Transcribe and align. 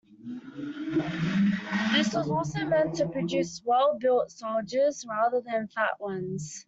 This 1.93 2.11
was 2.15 2.27
also 2.27 2.65
meant 2.65 2.95
to 2.95 3.07
produce 3.07 3.61
well-built 3.63 4.31
soldiers 4.31 5.05
rather 5.07 5.41
than 5.41 5.67
fat 5.67 5.99
ones. 5.99 6.59